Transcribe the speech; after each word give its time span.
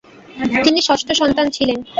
তিনি 0.65 0.79
ষষ্ঠ 0.87 1.07
সন্তান 1.21 1.47
ছিলেন। 1.49 1.79